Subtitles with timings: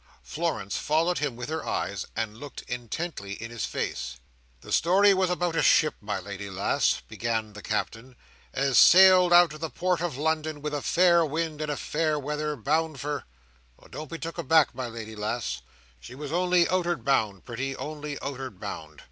[0.23, 4.15] Florence followed him with her eyes, and looked intently in his face.
[4.61, 8.15] "The story was about a ship, my lady lass," began the Captain,
[8.51, 12.17] "as sailed out of the Port of London, with a fair wind and in fair
[12.17, 15.61] weather, bound for—don't be took aback, my lady lass,
[15.99, 18.99] she was only out'ard bound, pretty, only out'ard bound!"